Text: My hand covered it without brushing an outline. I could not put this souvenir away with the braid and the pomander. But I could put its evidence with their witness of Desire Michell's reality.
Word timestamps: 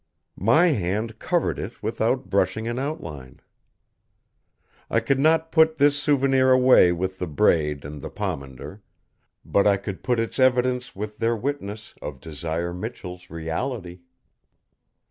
My 0.39 0.69
hand 0.69 1.19
covered 1.19 1.59
it 1.59 1.83
without 1.83 2.27
brushing 2.27 2.67
an 2.67 2.79
outline. 2.79 3.39
I 4.89 4.99
could 4.99 5.19
not 5.19 5.51
put 5.51 5.77
this 5.77 5.99
souvenir 6.01 6.49
away 6.51 6.91
with 6.91 7.19
the 7.19 7.27
braid 7.27 7.85
and 7.85 8.01
the 8.01 8.09
pomander. 8.09 8.81
But 9.45 9.67
I 9.67 9.77
could 9.77 10.01
put 10.01 10.19
its 10.19 10.39
evidence 10.39 10.95
with 10.95 11.19
their 11.19 11.35
witness 11.35 11.93
of 12.01 12.19
Desire 12.19 12.73
Michell's 12.73 13.29
reality. 13.29 13.99